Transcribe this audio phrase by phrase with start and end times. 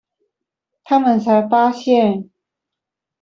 [0.83, 2.31] 他們才發現